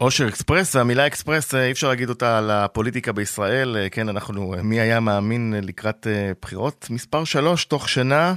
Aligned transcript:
אושר 0.00 0.28
אקספרס, 0.28 0.76
המילה 0.76 1.06
אקספרס, 1.06 1.54
אי 1.54 1.70
אפשר 1.72 1.88
להגיד 1.88 2.08
אותה 2.08 2.38
על 2.38 2.50
הפוליטיקה 2.50 3.12
בישראל. 3.12 3.76
כן, 3.90 4.08
אנחנו, 4.08 4.54
מי 4.62 4.80
היה 4.80 5.00
מאמין 5.00 5.54
לקראת 5.62 6.06
בחירות 6.42 6.86
מספר 6.90 7.24
שלוש 7.24 7.64
תוך 7.64 7.88
שנה, 7.88 8.34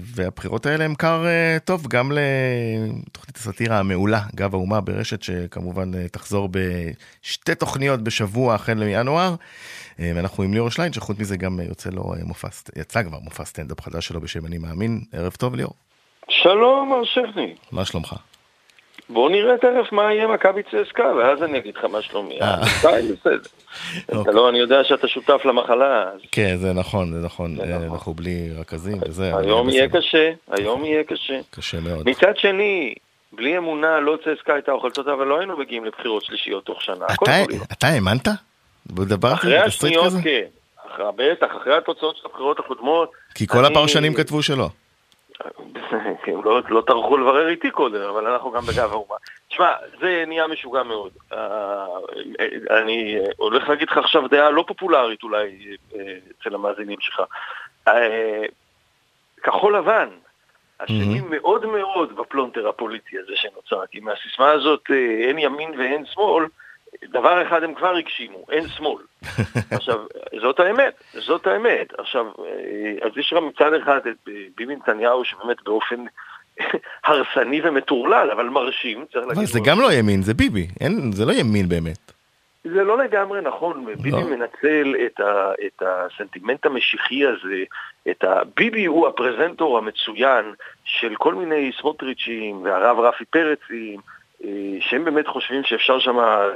והבחירות 0.00 0.66
האלה 0.66 0.84
הם 0.84 0.94
קרקע 0.94 1.24
טוב 1.64 1.86
גם 1.88 2.12
לתוכנית 2.12 3.36
הסאטירה 3.36 3.78
המעולה, 3.78 4.20
גב 4.34 4.54
האומה 4.54 4.80
ברשת, 4.80 5.22
שכמובן 5.22 6.06
תחזור 6.08 6.48
בשתי 6.50 7.54
תוכניות 7.54 8.02
בשבוע 8.02 8.54
החל 8.54 8.74
מינואר. 8.74 9.34
ואנחנו 9.98 10.44
עם 10.44 10.54
ליאור 10.54 10.70
שליין, 10.70 10.92
שחוץ 10.92 11.18
מזה 11.18 11.36
גם 11.36 11.60
יוצא 11.68 11.90
לו 11.90 12.14
מופע, 12.24 12.48
יצא 12.76 13.02
כבר 13.02 13.18
מופע 13.18 13.44
סטנדאפ 13.44 13.80
חדש 13.80 14.06
שלו 14.06 14.20
בשם 14.20 14.46
אני 14.46 14.58
מאמין. 14.58 15.00
ערב 15.12 15.32
טוב 15.32 15.54
ליאור. 15.54 15.74
שלום, 16.28 16.88
מר 16.88 17.04
שכני. 17.04 17.54
מה 17.72 17.84
שלומך? 17.84 18.14
בוא 19.08 19.30
נראה 19.30 19.56
תכף 19.56 19.92
מה 19.92 20.14
יהיה 20.14 20.26
מכבי 20.26 20.62
צסקה, 20.62 21.04
ואז 21.18 21.42
אני 21.42 21.58
אגיד 21.58 21.76
לך 21.76 21.84
מה 21.84 22.02
שלומי. 22.02 22.40
אה, 22.42 22.56
בסדר. 22.84 23.38
אתה 24.22 24.30
לא, 24.30 24.48
אני 24.48 24.58
יודע 24.58 24.84
שאתה 24.84 25.08
שותף 25.08 25.40
למחלה. 25.44 26.10
כן, 26.32 26.56
זה 26.56 26.72
נכון, 26.72 27.12
זה 27.12 27.26
נכון. 27.26 27.56
אה, 27.60 27.76
אנחנו 27.76 28.14
בלי 28.14 28.50
רכזים 28.58 28.98
וזה. 29.08 29.36
היום 29.36 29.68
יהיה 29.68 29.88
קשה, 29.88 30.30
היום 30.50 30.84
יהיה 30.84 31.04
קשה. 31.04 31.40
קשה 31.50 31.80
מאוד. 31.80 32.08
מצד 32.08 32.36
שני, 32.36 32.94
בלי 33.32 33.58
אמונה 33.58 34.00
לא 34.00 34.18
צסקה 34.24 34.54
הייתה 34.54 34.72
אוכלת 34.72 34.98
אותה, 34.98 35.12
אבל 35.12 35.26
לא 35.26 35.38
היינו 35.38 35.56
מגיעים 35.56 35.84
לבחירות 35.84 36.24
שלישיות 36.24 36.64
תוך 36.64 36.82
שנה. 36.82 37.06
אתה 37.72 37.86
האמנת? 37.86 38.28
בדבר? 38.86 39.32
אחרי 39.32 39.58
השניות 39.58 40.12
כן. 40.22 40.44
בטח, 41.16 41.46
אחרי 41.62 41.76
התוצאות 41.76 42.16
של 42.16 42.22
הבחירות 42.26 42.58
הקודמות. 42.58 43.10
כי 43.34 43.46
כל 43.46 43.64
הפרשנים 43.64 44.14
כתבו 44.14 44.42
שלא. 44.42 44.68
הם 46.26 46.44
לא, 46.44 46.60
לא 46.68 46.82
טרחו 46.86 47.16
לברר 47.16 47.48
איתי 47.48 47.70
קודם, 47.70 48.00
אבל 48.00 48.26
אנחנו 48.26 48.50
גם 48.50 48.62
בגב 48.62 48.92
האומה. 48.92 49.14
תשמע, 49.48 49.72
זה 50.00 50.24
נהיה 50.26 50.46
משוגע 50.46 50.82
מאוד. 50.82 51.12
אה, 51.32 51.86
אני 52.80 53.18
הולך 53.36 53.68
להגיד 53.68 53.88
לך 53.90 53.98
עכשיו 53.98 54.28
דעה 54.28 54.50
לא 54.50 54.64
פופולרית 54.66 55.22
אולי 55.22 55.76
אה, 55.94 56.16
אצל 56.40 56.54
המאזינים 56.54 57.00
שלך. 57.00 57.22
אה, 57.88 58.44
כחול 59.42 59.76
לבן, 59.76 60.08
אשמים 60.78 61.24
mm-hmm. 61.24 61.30
מאוד 61.30 61.66
מאוד 61.66 62.16
בפלונטר 62.16 62.68
הפוליטי 62.68 63.18
הזה 63.18 63.32
שנוצר, 63.36 63.86
כי 63.90 64.00
מהסיסמה 64.00 64.50
הזאת 64.50 64.90
אין 65.28 65.38
ימין 65.38 65.78
ואין 65.78 66.04
שמאל, 66.06 66.46
דבר 67.20 67.42
אחד 67.42 67.62
הם 67.62 67.74
כבר 67.74 67.96
הגשימו, 67.96 68.46
אין 68.50 68.68
שמאל. 68.68 69.02
עכשיו, 69.76 69.98
זאת 70.40 70.60
האמת, 70.60 71.02
זאת 71.12 71.46
האמת. 71.46 71.92
עכשיו, 71.98 72.26
אז 73.02 73.12
יש 73.16 73.34
גם 73.36 73.48
מצד 73.48 73.74
אחד 73.74 74.00
את 74.06 74.16
ביבי 74.56 74.76
נתניהו 74.76 75.24
שבאמת 75.24 75.62
באופן 75.64 76.04
הרסני 77.06 77.60
ומטורלל, 77.64 78.30
אבל 78.32 78.48
מרשים, 78.48 79.04
צריך 79.12 79.26
להגיד... 79.26 79.36
אבל 79.36 79.46
זה 79.46 79.60
גם 79.64 79.80
לא 79.80 79.92
ימין, 79.92 80.22
זה 80.22 80.34
ביבי, 80.34 80.68
אין, 80.80 81.12
זה 81.12 81.24
לא 81.24 81.32
ימין 81.32 81.68
באמת. 81.68 82.12
זה 82.74 82.84
לא 82.84 82.98
לגמרי 82.98 83.40
נכון, 83.40 83.86
ביבי 83.86 84.10
לא. 84.10 84.30
מנצל 84.30 84.94
את, 85.06 85.20
ה, 85.20 85.52
את 85.66 85.82
הסנטימנט 85.82 86.66
המשיחי 86.66 87.26
הזה, 87.26 87.64
את 88.10 88.24
ה... 88.24 88.40
ביבי 88.56 88.84
הוא 88.84 89.08
הפרזנטור 89.08 89.78
המצוין 89.78 90.44
של 90.84 91.14
כל 91.18 91.34
מיני 91.34 91.70
סמוטריצ'ים 91.80 92.62
והרב 92.62 92.98
רפי 92.98 93.24
פרצים, 93.24 94.00
אה, 94.00 94.15
שהם 94.80 95.04
באמת 95.04 95.26
חושבים 95.26 95.64
שאפשר 95.64 95.98
שם, 95.98 96.18
אה, 96.18 96.48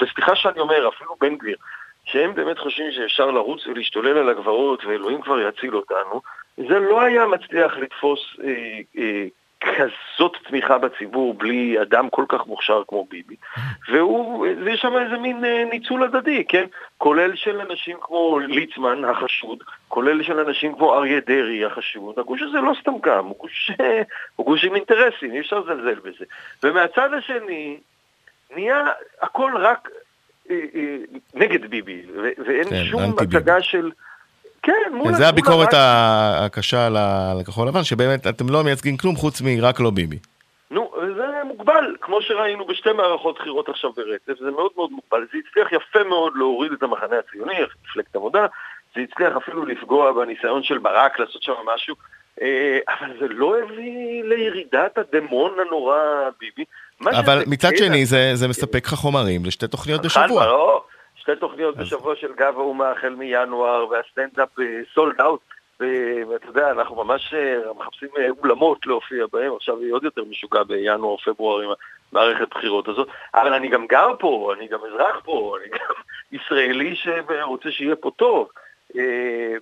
וסליחה 0.00 0.36
שאני 0.36 0.60
אומר, 0.60 0.88
אפילו 0.88 1.16
בן 1.20 1.36
גביר, 1.36 1.56
שהם 2.04 2.34
באמת 2.34 2.58
חושבים 2.58 2.92
שאפשר 2.92 3.30
לרוץ 3.30 3.66
ולהשתולל 3.66 4.18
על 4.18 4.28
הגברות 4.28 4.84
ואלוהים 4.84 5.20
כבר 5.20 5.40
יציל 5.40 5.76
אותנו, 5.76 6.20
זה 6.56 6.78
לא 6.78 7.00
היה 7.00 7.26
מצליח 7.26 7.76
לתפוס 7.76 8.20
אה, 8.44 8.80
אה, 8.98 9.26
כזאת 9.62 10.36
תמיכה 10.48 10.78
בציבור 10.78 11.34
בלי 11.34 11.82
אדם 11.82 12.10
כל 12.10 12.24
כך 12.28 12.46
מוכשר 12.46 12.82
כמו 12.88 13.06
ביבי. 13.10 13.36
והוא, 13.88 14.46
ויש 14.64 14.80
שם 14.80 14.92
איזה 14.98 15.18
מין 15.18 15.44
אה, 15.44 15.64
ניצול 15.70 16.02
הדדי, 16.02 16.44
כן? 16.48 16.64
כולל 16.98 17.36
של 17.36 17.60
אנשים 17.60 17.96
כמו 18.00 18.38
ליצמן 18.48 19.04
החשוד, 19.04 19.58
כולל 19.92 20.22
של 20.22 20.38
אנשים 20.38 20.74
כמו 20.74 20.94
אריה 20.94 21.20
דרעי 21.26 21.64
החשוד. 21.64 22.18
הגוש 22.18 22.42
הזה 22.42 22.58
לא 22.58 22.72
סתם 22.80 22.92
קם, 23.02 23.24
הוא 23.24 23.36
גוש, 23.38 23.70
הוא 24.36 24.46
גוש 24.46 24.64
עם 24.64 24.74
אינטרסים, 24.74 25.32
אי 25.32 25.40
אפשר 25.40 25.58
לזלזל 25.58 25.94
בזה. 25.94 26.24
ומהצד 26.62 27.10
השני, 27.18 27.78
נהיה 28.56 28.84
הכל 29.22 29.52
רק 29.56 29.88
אה, 30.50 30.56
אה, 30.74 30.96
נגד 31.34 31.70
ביבי, 31.70 32.02
ואין 32.46 32.68
כן, 32.70 32.84
שום 32.84 33.14
הצגה 33.18 33.62
של... 33.62 33.90
כן, 34.62 34.92
מול... 34.92 35.12
וזה 35.12 35.28
הביקורת 35.28 35.74
הקשה 35.74 36.88
לכחול 37.40 37.68
לבן, 37.68 37.84
שבאמת 37.84 38.26
אתם 38.26 38.48
לא 38.48 38.64
מייצגים 38.64 38.96
כלום 38.96 39.16
חוץ 39.16 39.40
מרק 39.40 39.80
לא 39.80 39.90
ביבי. 39.90 40.18
נו, 40.70 40.92
זה 41.16 41.26
מוגבל, 41.44 41.96
כמו 42.00 42.22
שראינו 42.22 42.66
בשתי 42.66 42.92
מערכות 42.92 43.38
בחירות 43.38 43.68
עכשיו 43.68 43.92
ברצף, 43.92 44.40
זה 44.40 44.50
מאוד 44.50 44.70
מאוד 44.76 44.90
מוגבל. 44.92 45.26
זה 45.32 45.38
הצליח 45.48 45.72
יפה 45.72 46.04
מאוד 46.04 46.32
להוריד 46.36 46.72
את 46.72 46.82
המחנה 46.82 47.16
הציוני, 47.18 47.54
מפלגת 47.84 48.16
עבודה, 48.16 48.46
זה 48.94 49.00
הצליח 49.00 49.36
אפילו 49.36 49.64
לפגוע 49.64 50.12
בניסיון 50.12 50.62
של 50.62 50.78
ברק 50.78 51.18
לעשות 51.18 51.42
שם 51.42 51.52
משהו, 51.74 51.94
אה, 52.42 52.78
אבל 52.88 53.18
זה 53.20 53.28
לא 53.28 53.58
הביא 53.58 54.24
לירידת 54.24 54.98
הדמון 54.98 55.52
הנורא 55.66 55.98
ביבי. 56.40 56.64
אבל 57.00 57.42
מצד 57.46 57.70
כן 57.70 57.76
שני 57.76 58.06
זה, 58.06 58.30
זה 58.34 58.48
מספק 58.48 58.86
לך 58.86 58.94
חומרים 58.94 59.44
לשתי 59.44 59.68
תוכניות 59.68 60.02
בשבוע. 60.02 60.46
לא, 60.46 60.84
שתי 61.16 61.36
תוכניות 61.36 61.78
אז... 61.78 61.86
בשבוע 61.86 62.16
של 62.16 62.32
גב 62.32 62.54
האומה 62.56 62.90
החל 62.90 63.14
מינואר, 63.14 63.86
והסטנדאפ 63.88 64.48
סולד 64.94 65.20
אאוט. 65.20 65.40
ואתה 66.28 66.46
יודע, 66.46 66.70
אנחנו 66.70 67.04
ממש 67.04 67.34
אה, 67.34 67.72
מחפשים 67.78 68.08
אה, 68.18 68.28
אולמות 68.42 68.86
להופיע 68.86 69.26
בהם, 69.32 69.52
עכשיו 69.56 69.78
היא 69.78 69.92
עוד 69.92 70.04
יותר 70.04 70.24
משוגע 70.24 70.62
בינואר-פברואר 70.62 71.62
עם 71.62 71.70
המערכת 72.12 72.48
בחירות 72.50 72.88
הזאת. 72.88 73.08
אבל 73.34 73.52
אני 73.52 73.68
גם 73.68 73.86
גר 73.86 74.08
פה, 74.18 74.52
אני 74.58 74.68
גם 74.68 74.78
אזרח 74.88 75.20
פה, 75.24 75.56
אני 75.60 75.70
גם 75.70 75.94
ישראלי 76.38 76.96
שרוצה 76.96 77.70
שיהיה 77.70 77.96
פה 77.96 78.10
טוב. 78.16 78.48
אה, 78.96 79.54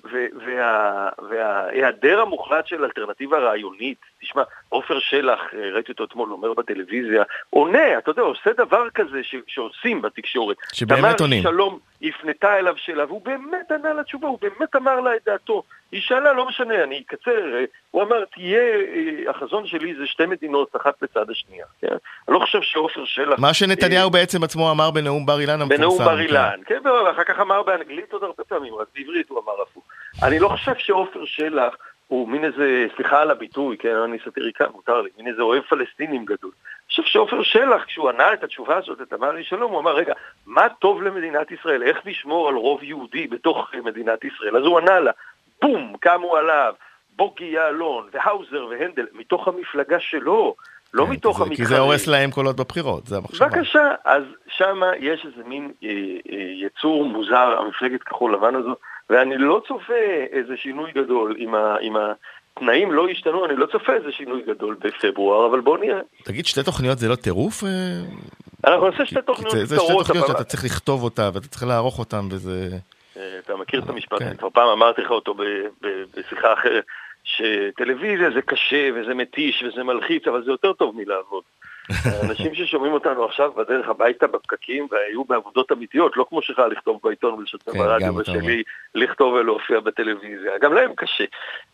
וההיעדר 1.28 2.20
המוחלט 2.20 2.66
של 2.66 2.84
אלטרנטיבה 2.84 3.38
רעיונית, 3.38 3.98
תשמע, 4.20 4.42
עופר 4.68 4.98
שלח, 4.98 5.40
אה, 5.54 5.70
ראיתי 5.72 5.92
אותו 5.92 6.04
אתמול 6.04 6.32
אומר 6.32 6.54
בטלוויזיה, 6.54 7.22
עונה, 7.50 7.98
אתה 7.98 8.10
יודע, 8.10 8.22
עושה 8.22 8.50
דבר 8.56 8.90
כזה 8.94 9.20
שעושים 9.46 10.02
בתקשורת. 10.02 10.56
שבאמת 10.72 11.20
עונים. 11.20 11.42
תמר 11.42 11.50
שלום 11.52 11.78
הפנתה 12.02 12.58
אליו 12.58 12.74
שאלה, 12.76 13.04
והוא 13.04 13.22
באמת 13.24 13.70
ענה 13.70 13.92
לתשובה, 13.92 14.28
הוא 14.28 14.38
באמת 14.42 14.76
אמר 14.76 15.00
לה 15.00 15.16
את 15.16 15.20
דעתו. 15.26 15.62
היא 15.92 16.00
שאלה, 16.00 16.32
לא 16.32 16.48
משנה, 16.48 16.84
אני 16.84 17.02
אקצר, 17.06 17.54
אה, 17.54 17.64
הוא 17.90 18.02
אמר, 18.02 18.24
תהיה, 18.24 18.62
החזון 19.30 19.66
שלי 19.66 19.94
זה 19.94 20.06
שתי 20.06 20.26
מדינות, 20.26 20.76
אחת 20.76 21.02
לצד 21.02 21.30
השנייה. 21.30 21.66
כן? 21.80 21.86
אני 22.28 22.34
לא 22.34 22.38
חושב 22.38 22.62
שעופר 22.62 23.04
שלח... 23.04 23.38
מה 23.38 23.54
שנתניהו 23.54 24.10
בעצם 24.10 24.44
עצמו 24.44 24.70
אמר 24.70 24.90
בנאום 24.90 25.26
בר 25.26 25.40
אילן 25.40 25.60
המפורסם. 25.60 25.82
בנאום 25.82 25.98
בר 25.98 26.20
אילן, 26.20 26.60
כן, 26.66 26.78
כן 26.82 26.88
ואחר 26.88 27.24
כך 27.24 27.40
אמר 27.40 27.62
באנגלית 27.62 28.12
עוד 28.12 28.22
הרבה 28.22 28.44
פעמים, 28.48 28.74
רק 28.74 28.86
בעברית 28.94 29.19
הוא 29.28 29.40
אמר 29.44 29.62
הפוך. 29.62 29.84
אני 30.22 30.38
לא 30.38 30.48
חושב 30.48 30.74
שעופר 30.78 31.24
שלח... 31.24 31.74
הוא 32.10 32.28
מין 32.28 32.44
איזה, 32.44 32.86
סליחה 32.96 33.22
על 33.22 33.30
הביטוי, 33.30 33.76
כן, 33.76 33.96
אני 33.96 34.18
סאטיריקן, 34.24 34.64
מותר 34.74 35.00
לי, 35.00 35.10
מין 35.18 35.26
איזה 35.26 35.42
אוהב 35.42 35.62
פלסטינים 35.62 36.24
גדול. 36.24 36.50
אני 36.50 36.88
חושב 36.88 37.02
שעופר 37.02 37.42
שלח, 37.42 37.84
כשהוא 37.84 38.08
ענה 38.08 38.32
את 38.32 38.44
התשובה 38.44 38.76
הזאת, 38.76 39.00
את 39.00 39.12
אמר 39.12 39.32
לי 39.32 39.44
שלום, 39.44 39.72
הוא 39.72 39.80
אמר, 39.80 39.94
רגע, 39.94 40.12
מה 40.46 40.68
טוב 40.68 41.02
למדינת 41.02 41.50
ישראל? 41.50 41.82
איך 41.82 41.98
נשמור 42.04 42.48
על 42.48 42.54
רוב 42.54 42.82
יהודי 42.82 43.26
בתוך 43.26 43.74
מדינת 43.84 44.24
ישראל? 44.24 44.56
אז 44.56 44.62
הוא 44.62 44.78
ענה 44.78 45.00
לה, 45.00 45.10
בום, 45.62 45.96
קמו 46.00 46.36
עליו, 46.36 46.74
בוגי 47.16 47.44
יעלון, 47.44 48.08
והאוזר 48.12 48.66
והנדל, 48.66 49.06
מתוך 49.12 49.48
המפלגה 49.48 50.00
שלו, 50.00 50.54
לא 50.94 51.04
כן, 51.04 51.10
מתוך 51.10 51.40
המתחרים. 51.40 51.56
כי 51.56 51.66
זה 51.66 51.78
הורס 51.78 52.06
להם 52.06 52.30
קולות 52.30 52.56
בבחירות, 52.56 53.06
זה 53.06 53.16
המחשבה. 53.16 53.46
בבקשה, 53.46 53.94
אז 54.04 54.22
שמה 54.48 54.96
יש 54.98 55.26
איזה 55.26 55.48
מין 55.48 55.72
אה, 55.84 55.88
אה, 55.88 56.36
יצור 56.38 57.04
מוזר, 57.04 57.58
המפלגת 57.58 58.02
כחול 58.02 58.34
לבן 58.34 58.54
הזאת, 58.54 58.78
ואני 59.10 59.38
לא 59.38 59.62
צופה 59.68 59.92
איזה 60.32 60.56
שינוי 60.56 60.92
גדול 60.92 61.36
אם, 61.38 61.54
ה, 61.54 61.76
אם 61.80 61.94
התנאים 62.56 62.92
לא 62.92 63.10
ישתנו, 63.10 63.44
אני 63.44 63.56
לא 63.56 63.66
צופה 63.66 63.92
איזה 63.92 64.12
שינוי 64.12 64.42
גדול 64.46 64.76
בפברואר, 64.80 65.46
אבל 65.46 65.60
בואו 65.60 65.76
נראה. 65.76 66.00
תגיד, 66.24 66.46
שתי 66.46 66.62
תוכניות 66.62 66.98
זה 66.98 67.08
לא 67.08 67.14
טירוף? 67.14 67.64
אה? 67.64 67.68
אנחנו 68.64 68.88
נעשה 68.88 69.06
שתי 69.06 69.22
תוכניות 69.26 69.52
קצרות. 69.52 69.66
זה 69.66 69.76
שתי 69.76 69.92
תוכניות 69.98 70.26
שאתה 70.26 70.44
צריך 70.44 70.64
לכתוב 70.64 71.02
אותה 71.02 71.30
ואתה 71.34 71.48
צריך 71.48 71.62
לערוך 71.62 71.98
אותן 71.98 72.20
וזה... 72.30 72.68
אה, 73.16 73.38
אתה 73.38 73.56
מכיר 73.56 73.80
את 73.84 73.88
המשפט, 73.88 74.18
כן. 74.18 74.26
אני 74.26 74.36
כבר 74.36 74.50
פעם 74.50 74.68
אמרתי 74.68 75.02
לך 75.02 75.10
אותו 75.10 75.34
בשיחה 76.16 76.52
אחרת, 76.52 76.84
שטלוויזיה 77.24 78.30
זה 78.34 78.42
קשה 78.42 78.88
וזה 78.94 79.14
מתיש 79.14 79.62
וזה 79.62 79.82
מלחיץ, 79.82 80.26
אבל 80.28 80.44
זה 80.44 80.50
יותר 80.50 80.72
טוב 80.72 80.96
מלעבוד. 80.96 81.42
אנשים 82.30 82.54
ששומעים 82.54 82.92
אותנו 82.92 83.24
עכשיו 83.24 83.52
בדרך 83.52 83.88
הביתה 83.88 84.26
בפקקים 84.26 84.86
והיו 84.90 85.24
בעבודות 85.24 85.72
אמיתיות, 85.72 86.16
לא 86.16 86.26
כמו 86.28 86.42
שלך 86.42 86.58
לכתוב 86.70 87.00
בעיתון 87.04 87.34
ולשתף 87.34 87.72
כן, 87.72 87.78
ברדיו 87.78 88.14
ושלי 88.16 88.62
לכתוב 88.94 89.32
ולהופיע 89.34 89.80
בטלוויזיה, 89.80 90.52
גם 90.60 90.74
להם 90.74 90.92
קשה. 90.96 91.24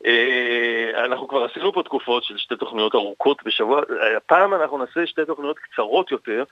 אה, 0.06 1.04
אנחנו 1.04 1.28
כבר 1.28 1.44
עשינו 1.44 1.72
פה 1.72 1.82
תקופות 1.82 2.24
של 2.24 2.38
שתי 2.38 2.56
תוכניות 2.56 2.94
ארוכות 2.94 3.42
בשבוע, 3.44 3.82
הפעם 4.16 4.54
אנחנו 4.54 4.78
נעשה 4.78 5.06
שתי 5.06 5.24
תוכניות 5.24 5.58
קצרות 5.58 6.10
יותר. 6.12 6.44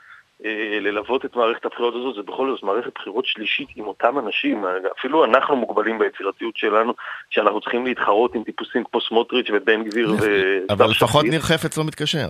אה, 0.44 0.78
ללוות 0.80 1.24
את 1.24 1.36
מערכת 1.36 1.64
הבחירות 1.64 1.94
הזאת, 1.94 2.14
זה 2.14 2.22
בכל 2.22 2.50
זאת 2.50 2.62
מערכת 2.62 2.90
בחירות 2.94 3.26
שלישית 3.26 3.68
עם 3.76 3.86
אותם 3.86 4.18
אנשים, 4.18 4.64
אפילו 4.98 5.24
אנחנו 5.24 5.56
מוגבלים 5.56 5.98
ביצירתיות 5.98 6.56
שלנו, 6.56 6.94
שאנחנו 7.30 7.60
צריכים 7.60 7.86
להתחרות 7.86 8.34
עם 8.34 8.42
טיפוסים 8.42 8.84
כמו 8.90 9.00
סמוטריץ' 9.00 9.46
ובן 9.52 9.84
גביר 9.84 10.12
ו... 10.20 10.26
אבל 10.70 10.90
לפחות 10.90 11.24
ניר 11.24 11.40
חפץ 11.40 11.78
לא 11.78 11.84
מתקשר. 11.84 12.28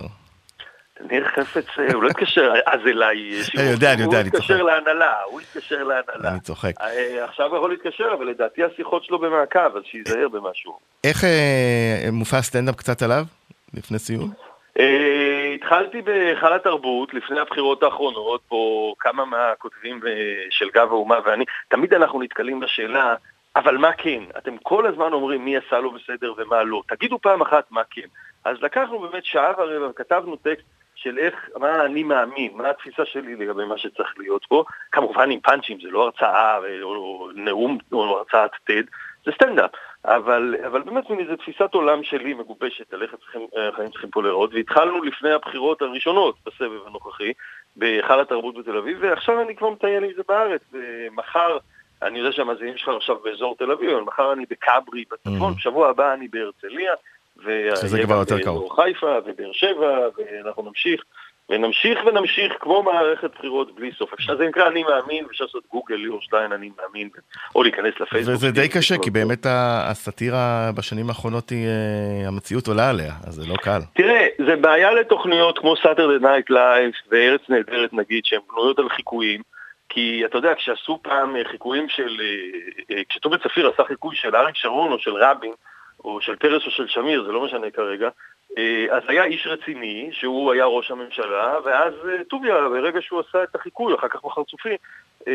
ניר 1.01 1.25
חפץ, 1.25 1.65
אה, 1.79 1.93
הוא 1.93 2.03
לא 2.03 2.09
התקשר 2.09 2.53
אז 2.65 2.79
אליי, 2.87 3.31
אני 3.57 3.69
יודע, 3.69 3.93
אני 3.93 4.01
יודע, 4.01 4.21
אני 4.21 4.31
צוחק. 4.31 4.49
הוא 4.49 4.55
התקשר 4.55 4.63
להנהלה, 4.63 5.13
הוא 5.25 5.41
התקשר 5.41 5.83
להנהלה. 5.83 6.31
אני 6.31 6.39
צוחק. 6.39 6.71
עכשיו 7.23 7.49
הוא 7.49 7.57
יכול 7.57 7.69
להתקשר, 7.69 8.13
אבל 8.17 8.25
לדעתי 8.25 8.63
השיחות 8.63 9.03
שלו 9.03 9.19
במעקב, 9.19 9.77
אז 9.77 9.83
שייזהר 9.85 10.27
במשהו. 10.27 10.79
איך 11.03 11.23
מופע 12.11 12.41
סטנדאפ 12.41 12.75
קצת 12.75 13.01
עליו, 13.01 13.23
לפני 13.73 13.99
סיום? 13.99 14.29
התחלתי 15.55 16.01
בהיכל 16.01 16.53
התרבות 16.53 17.13
לפני 17.13 17.39
הבחירות 17.39 17.83
האחרונות, 17.83 18.41
פה 18.47 18.93
כמה 18.99 19.25
מהכותבים 19.25 19.99
של 20.49 20.69
גב 20.73 20.87
האומה 20.89 21.19
ואני, 21.25 21.45
תמיד 21.67 21.93
אנחנו 21.93 22.21
נתקלים 22.21 22.59
בשאלה, 22.59 23.15
אבל 23.55 23.77
מה 23.77 23.93
כן? 23.93 24.23
אתם 24.37 24.57
כל 24.57 24.87
הזמן 24.87 25.13
אומרים 25.13 25.45
מי 25.45 25.57
עשה 25.57 25.79
לו 25.79 25.91
בסדר 25.91 26.33
ומה 26.37 26.63
לא. 26.63 26.81
תגידו 26.87 27.19
פעם 27.19 27.41
אחת 27.41 27.71
מה 27.71 27.81
כן. 27.89 28.07
אז 28.45 28.57
לקחנו 28.61 28.99
באמת 28.99 29.25
שעה 29.25 29.51
ורבע 29.57 29.89
וכתבנו 29.89 30.35
טקסט 30.35 30.65
של 30.95 31.17
איך, 31.17 31.49
מה 31.59 31.85
אני 31.85 32.03
מאמין, 32.03 32.51
מה 32.55 32.69
התפיסה 32.69 33.05
שלי 33.05 33.35
לגבי 33.35 33.65
מה 33.65 33.77
שצריך 33.77 34.13
להיות 34.17 34.45
פה. 34.45 34.63
כמובן 34.91 35.31
עם 35.31 35.39
פאנצ'ים, 35.39 35.77
זה 35.81 35.89
לא 35.89 36.03
הרצאה 36.03 36.57
או 36.81 37.29
נאום 37.35 37.77
או 37.91 38.17
הרצאת 38.17 38.51
TED, 38.69 38.85
זה 39.25 39.31
סטנדאפ. 39.31 39.71
אבל, 40.05 40.55
אבל 40.67 40.81
באמת 40.81 41.09
מין 41.09 41.19
איזו 41.19 41.35
תפיסת 41.35 41.73
עולם 41.73 42.03
שלי 42.03 42.33
מגובשת 42.33 42.93
על 42.93 43.03
איך 43.03 43.15
החיים 43.73 43.89
צריכים 43.89 44.09
פה 44.09 44.23
להיראות, 44.23 44.53
והתחלנו 44.53 45.03
לפני 45.03 45.31
הבחירות 45.31 45.81
הראשונות 45.81 46.35
בסבב 46.45 46.87
הנוכחי, 46.87 47.33
בהיכל 47.75 48.19
התרבות 48.21 48.55
בתל 48.55 48.77
אביב, 48.77 48.97
ועכשיו 49.01 49.41
אני 49.41 49.55
כבר 49.55 49.69
מטייל 49.69 50.03
עם 50.03 50.11
זה 50.15 50.21
בארץ, 50.27 50.61
ומחר... 50.73 51.57
אני 52.01 52.19
יודע 52.19 52.31
שהמאזינים 52.31 52.77
שלך 52.77 52.89
עכשיו 52.89 53.15
באזור 53.23 53.55
תל 53.55 53.71
אביב, 53.71 53.89
אבל 53.89 54.01
מחר 54.01 54.33
אני 54.33 54.45
בכברי 54.49 55.03
בצפון, 55.11 55.51
mm. 55.51 55.55
בשבוע 55.55 55.89
הבא 55.89 56.13
אני 56.13 56.27
בהרצליה, 56.27 56.93
שזה 57.81 58.03
כבר 58.03 58.15
יותר 58.15 58.39
קרוב. 58.39 58.71
חיפה 58.71 59.17
ובאר 59.25 59.51
שבע, 59.51 59.99
ואנחנו 60.17 60.63
נמשיך. 60.63 61.03
ונמשיך 61.49 61.99
ונמשיך 62.05 62.53
כמו 62.59 62.83
מערכת 62.83 63.31
בחירות 63.37 63.75
בלי 63.75 63.91
סוף. 63.97 64.13
אפשר, 64.13 64.37
זה 64.37 64.47
נקרא 64.47 64.67
אני 64.67 64.83
מאמין, 64.83 65.25
אפשר 65.31 65.43
לעשות 65.43 65.63
גוגל, 65.71 65.95
ליאור 65.95 66.21
שטיין 66.21 66.51
אני 66.51 66.69
מאמין, 66.81 67.09
או 67.55 67.63
להיכנס 67.63 67.93
לפייסבוק. 67.99 68.35
וזה 68.35 68.51
די 68.51 68.69
קשה, 68.69 68.95
כי 69.03 69.11
באמת 69.11 69.45
הסאטירה 69.49 70.71
בשנים 70.75 71.09
האחרונות 71.09 71.49
היא, 71.49 71.67
אה, 71.67 72.27
המציאות 72.27 72.67
עולה 72.67 72.89
עליה, 72.89 73.13
אז 73.27 73.33
זה 73.33 73.45
לא 73.47 73.55
קל. 73.55 73.79
תראה, 73.93 74.27
זה 74.47 74.55
בעיה 74.55 74.91
לתוכניות 74.91 75.59
כמו 75.59 75.73
Saturday 75.73 76.21
Night 76.21 76.51
Live 76.51 77.09
וארץ 77.11 77.41
נהדרת 77.49 77.93
נגיד, 77.93 78.25
שהן 78.25 78.39
בנויות 78.51 78.79
על 78.79 78.89
חיקויים. 78.89 79.41
כי 79.89 80.25
אתה 80.25 80.37
יודע, 80.37 80.53
כשעשו 80.57 80.99
פעם 81.01 81.35
אה, 81.35 81.41
חיקויים 81.51 81.89
של, 81.89 82.17
אה, 82.91 83.01
כשטובי 83.09 83.37
צפיר 83.37 83.69
עשה 83.73 83.83
חיקוי 83.83 84.15
של 84.15 84.35
אריק 84.35 84.55
שרון 84.55 84.91
או 84.91 84.99
של 84.99 85.13
רבין, 85.13 85.51
או 86.05 86.21
של 86.21 86.35
פרס 86.35 86.65
או 86.65 86.71
של 86.71 86.87
שמיר, 86.87 87.23
זה 87.23 87.31
לא 87.31 87.45
משנה 87.45 87.71
כרגע, 87.71 88.09
אה, 88.57 88.85
אז 88.89 89.03
היה 89.07 89.23
איש 89.23 89.47
רציני, 89.47 90.09
שהוא 90.11 90.53
היה 90.53 90.65
ראש 90.65 90.91
הממשלה, 90.91 91.55
ואז 91.63 91.93
אה, 92.09 92.23
טוביה, 92.29 92.69
ברגע 92.69 93.01
שהוא 93.01 93.19
עשה 93.19 93.43
את 93.43 93.55
החיקוי, 93.55 93.95
אחר 93.95 94.07
כך 94.07 94.25
בחרצופי, 94.25 94.75
אה, 95.27 95.33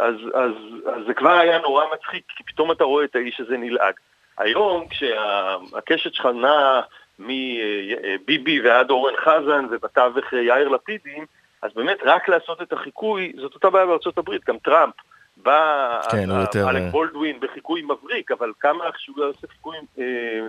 אז, 0.00 0.14
אז, 0.34 0.52
אז 0.86 1.02
זה 1.06 1.14
כבר 1.14 1.30
היה 1.30 1.58
נורא 1.58 1.84
מצחיק, 1.94 2.24
כי 2.36 2.44
פתאום 2.44 2.72
אתה 2.72 2.84
רואה 2.84 3.04
את 3.04 3.16
האיש 3.16 3.40
הזה 3.40 3.56
נלעג. 3.56 3.94
היום, 4.38 4.88
כשהקשת 4.88 6.14
שלך 6.14 6.26
נעה 6.26 6.80
מביבי 7.18 8.60
ועד 8.60 8.90
אורן 8.90 9.16
חזן 9.16 9.66
ובתווך 9.70 10.32
יאיר 10.32 10.68
לפידים, 10.68 11.26
אז 11.62 11.70
באמת 11.74 11.98
רק 12.02 12.28
לעשות 12.28 12.62
את 12.62 12.72
החיקוי, 12.72 13.32
זאת 13.36 13.54
אותה 13.54 13.70
בעיה 13.70 13.86
בארצות 13.86 14.18
הברית, 14.18 14.44
גם 14.44 14.58
טראמפ. 14.58 14.94
בא 15.36 16.00
כן, 16.10 16.30
אלק 16.68 16.82
בולדווין 16.90 17.40
בחיקוי 17.40 17.82
מבריק, 17.82 18.30
אבל 18.30 18.52
כמה 18.60 18.92
כשהוא 18.92 19.24
עושה 19.24 19.46
חיקוי 19.46 19.76
אה, 19.98 20.04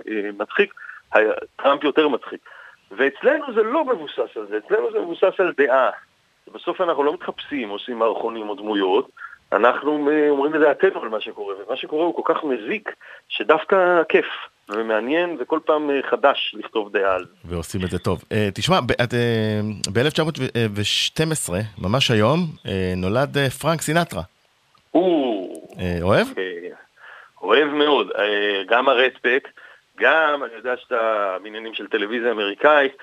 אה, 0.07 0.29
מצחיק, 0.39 0.73
טראמפ 1.55 1.83
יותר 1.83 2.07
מצחיק. 2.07 2.39
ואצלנו 2.91 3.53
זה 3.53 3.63
לא 3.63 3.85
מבוסס 3.85 4.37
על 4.37 4.47
זה, 4.49 4.57
אצלנו 4.57 4.91
זה 4.91 4.99
מבוסס 4.99 5.39
על 5.39 5.53
דעה. 5.57 5.89
בסוף 6.53 6.81
אנחנו 6.81 7.03
לא 7.03 7.13
מתחפשים, 7.13 7.69
עושים 7.69 7.99
מערכונים 7.99 8.49
או 8.49 8.55
דמויות, 8.55 9.09
אנחנו 9.51 10.09
אומרים 10.29 10.55
את 10.55 10.59
דעתנו 10.59 11.01
על 11.01 11.09
מה 11.09 11.21
שקורה, 11.21 11.55
ומה 11.55 11.77
שקורה 11.77 12.05
הוא 12.05 12.15
כל 12.15 12.33
כך 12.33 12.43
מזיק, 12.43 12.91
שדווקא 13.29 14.03
כיף. 14.09 14.25
ומעניין, 14.69 15.37
וכל 15.39 15.59
פעם 15.65 15.89
חדש 16.09 16.55
לכתוב 16.59 16.91
דעה 16.93 17.15
על 17.15 17.25
זה. 17.25 17.31
ועושים 17.45 17.85
את 17.85 17.89
זה 17.89 17.99
טוב. 17.99 18.21
Uh, 18.21 18.25
תשמע, 18.53 18.79
ב-1912, 19.93 21.53
ממש 21.77 22.11
היום, 22.11 22.39
uh, 22.39 22.67
נולד 22.97 23.37
uh, 23.37 23.49
פרנק 23.49 23.81
סינטרה. 23.81 24.21
אוהב? 26.01 26.27
אוהב 27.41 27.67
מאוד. 27.67 28.11
גם 28.67 28.89
הרדפק, 28.89 29.47
גם, 29.97 30.43
אני 30.43 30.53
יודע 30.53 30.77
שאתה 30.77 31.37
בעניינים 31.43 31.73
של 31.73 31.87
טלוויזיה 31.87 32.31
אמריקאית, 32.31 32.97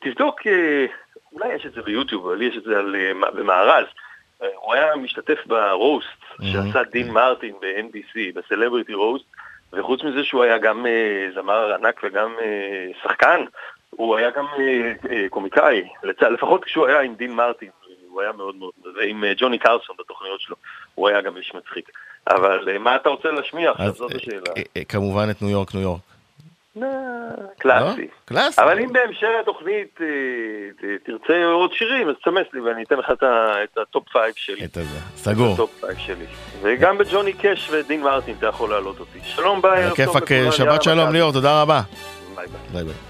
תבדוק, 0.00 0.40
אולי 1.32 1.54
יש 1.54 1.66
את 1.66 1.72
זה 1.72 1.82
ביוטיוב, 1.82 2.26
אבל 2.26 2.42
יש 2.42 2.56
את 2.56 2.62
זה 2.62 2.78
על, 2.78 2.96
במארז. 3.34 3.86
הוא 4.54 4.74
היה 4.74 4.96
משתתף 4.96 5.46
ברוסט 5.46 6.08
שעשה 6.42 6.82
דין 6.82 7.10
מרטין 7.10 7.54
ב-NBC, 7.60 8.18
בסלבריטי 8.34 8.94
רוסט, 8.94 9.24
וחוץ 9.72 10.02
מזה 10.02 10.24
שהוא 10.24 10.42
היה 10.42 10.58
גם 10.58 10.86
זמר 11.34 11.74
ענק 11.74 12.00
וגם 12.04 12.34
שחקן, 13.02 13.44
הוא 13.90 14.16
היה 14.16 14.30
גם 14.30 14.46
קומיקאי, 15.30 15.88
לפחות 16.02 16.64
כשהוא 16.64 16.86
היה 16.86 17.00
עם 17.00 17.14
דין 17.14 17.32
מרטין. 17.32 17.70
הוא 18.10 18.20
היה 18.20 18.32
מאוד 18.32 18.54
מאוד, 18.56 18.70
ועם 18.96 19.24
אה, 19.24 19.32
ג'וני 19.36 19.58
קרסון 19.58 19.96
בתוכניות 19.98 20.40
שלו, 20.40 20.56
הוא 20.94 21.08
היה 21.08 21.20
גם 21.20 21.36
איש 21.36 21.52
מצחיק. 21.54 21.90
אבל 22.28 22.68
אה, 22.68 22.78
מה 22.78 22.96
אתה 22.96 23.08
רוצה 23.08 23.30
להשמיע 23.30 23.70
עכשיו, 23.70 23.94
זאת 23.94 24.14
השאלה. 24.14 24.52
אה, 24.76 24.84
כמובן 24.84 25.30
את 25.30 25.42
ניו 25.42 25.50
יורק, 25.50 25.74
ניו 25.74 25.82
יורק. 25.82 26.00
קלאסי. 27.58 28.00
לא? 28.00 28.06
קלאסי. 28.24 28.62
אבל 28.62 28.78
אם 28.78 28.92
בהמשך 28.92 29.28
התוכנית 29.40 30.00
תרצה 31.04 31.44
עוד 31.44 31.72
שירים, 31.72 32.08
אז 32.08 32.14
תסמס 32.22 32.46
לי 32.52 32.60
ואני 32.60 32.82
אתן 32.82 32.96
לך 32.96 33.10
את 33.24 33.78
ה 33.78 33.86
top 33.86 34.08
five 34.08 34.34
שלי. 34.36 34.64
את 34.64 34.76
הזה, 34.76 34.98
סגור. 35.16 35.48
את 35.48 35.54
ה 35.54 35.61
top 35.61 35.80
five 35.80 35.98
שלי. 35.98 36.24
וגם 36.62 36.98
בג'וני 36.98 37.32
קאש 37.32 37.70
ודין 37.70 38.02
מרטין 38.02 38.34
אתה 38.38 38.46
יכול 38.46 38.70
להעלות 38.70 39.00
אותי. 39.00 39.18
שלום 39.22 39.62
ביי. 39.62 39.90
כיפאק, 39.94 40.50
שבת 40.50 40.82
שלום 40.82 41.12
ליאור, 41.12 41.32
תודה 41.32 41.62
רבה. 41.62 41.80
ביי 42.34 42.84
ביי. 42.84 43.09